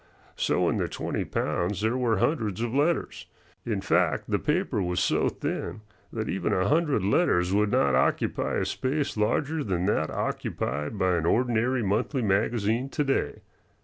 [0.35, 3.27] So in the twenty pounds there were hundreds of letters.
[3.67, 5.81] In fact, the paper was so thin
[6.11, 11.17] that even a hundred letters would not occupy a space larger than that occupied by
[11.17, 13.41] an ordinary monthly magazine to day.